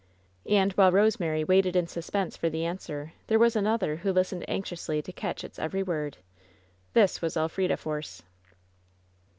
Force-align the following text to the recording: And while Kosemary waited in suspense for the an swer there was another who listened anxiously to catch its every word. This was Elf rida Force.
And 0.49 0.71
while 0.73 0.91
Kosemary 0.91 1.45
waited 1.47 1.75
in 1.75 1.85
suspense 1.85 2.35
for 2.35 2.49
the 2.49 2.65
an 2.65 2.77
swer 2.79 3.11
there 3.27 3.37
was 3.37 3.55
another 3.55 3.97
who 3.97 4.11
listened 4.11 4.49
anxiously 4.49 4.99
to 4.99 5.11
catch 5.13 5.43
its 5.43 5.59
every 5.59 5.83
word. 5.83 6.17
This 6.93 7.21
was 7.21 7.37
Elf 7.37 7.55
rida 7.57 7.77
Force. 7.77 8.23